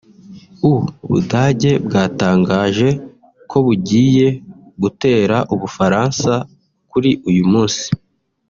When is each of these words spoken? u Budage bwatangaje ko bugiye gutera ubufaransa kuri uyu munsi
u 0.71 0.73
Budage 1.11 1.71
bwatangaje 1.85 2.87
ko 3.49 3.57
bugiye 3.65 4.27
gutera 4.81 5.37
ubufaransa 5.53 6.33
kuri 6.91 7.11
uyu 7.29 7.45
munsi 7.51 7.85